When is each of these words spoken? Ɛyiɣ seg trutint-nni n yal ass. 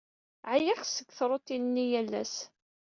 Ɛyiɣ 0.51 0.79
seg 0.85 1.07
trutint-nni 1.17 1.85
n 1.85 1.89
yal 1.91 2.11
ass. 2.21 2.35